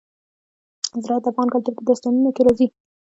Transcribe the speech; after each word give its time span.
زراعت 1.03 1.23
د 1.23 1.27
افغان 1.31 1.47
کلتور 1.53 1.73
په 1.77 1.83
داستانونو 1.87 2.29
کې 2.35 2.41
راځي. 2.47 2.67